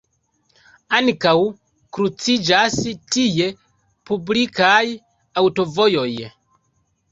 Ankaŭ 0.99 1.33
kruciĝas 1.97 2.79
tie 3.17 3.51
publikaj 4.13 4.83
aŭtovojoj. 5.45 6.11